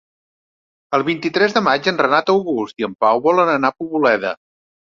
El 0.97 1.03
vint-i-tres 1.09 1.53
de 1.57 1.63
maig 1.67 1.91
en 1.93 2.01
Renat 2.05 2.33
August 2.35 2.85
i 2.85 2.89
en 2.91 2.99
Pau 3.05 3.23
volen 3.29 3.55
anar 3.55 3.73
a 3.75 3.81
Poboleda. 3.83 4.37